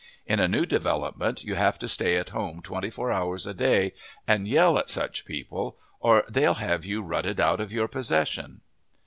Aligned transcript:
In 0.25 0.39
a 0.39 0.47
new 0.47 0.65
development 0.65 1.43
you 1.43 1.53
have 1.53 1.77
to 1.77 1.87
stay 1.87 2.15
at 2.17 2.31
home 2.31 2.63
twenty 2.63 2.89
four 2.89 3.11
hours 3.11 3.45
a 3.45 3.53
day 3.53 3.93
and 4.27 4.47
yell 4.47 4.79
at 4.79 4.89
such 4.89 5.25
people, 5.25 5.77
or 5.99 6.23
they'll 6.27 6.55
have 6.55 6.83
you 6.85 7.03
rutted 7.03 7.39
out 7.39 7.61
of 7.61 7.71
your 7.71 7.87
possession. 7.87 8.61